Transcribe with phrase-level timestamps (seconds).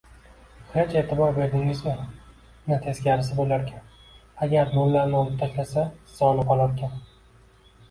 [0.69, 1.93] Hech e'tibor berdingizmi
[2.71, 3.85] ni teskarisi bo'larkan.
[4.47, 7.01] Agar nollarni olib tashlasa"" soni qolarkan.